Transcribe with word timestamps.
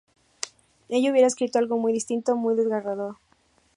Ella 0.89 1.11
hubiera 1.11 1.27
escrito 1.27 1.59
algo 1.59 1.77
muy 1.77 1.93
distinto, 1.93 2.35
muy 2.35 2.55
desgarrador. 2.55 3.17